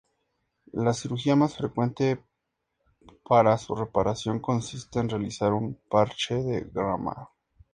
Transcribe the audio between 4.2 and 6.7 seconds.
consiste en realizar un Parche de